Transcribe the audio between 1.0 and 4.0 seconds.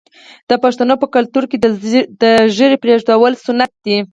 په کلتور کې د ږیرې پریښودل سنت دي.